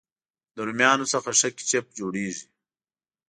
د 0.55 0.57
رومیانو 0.67 1.05
څخه 1.13 1.29
ښه 1.39 1.49
کېچپ 1.57 1.85
جوړېږي. 1.99 2.45